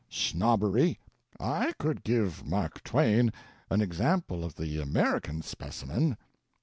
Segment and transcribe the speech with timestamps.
[0.09, 0.97] Snobbery....
[1.39, 3.31] I could give Mark Twain
[3.69, 6.17] an example of the American specimen.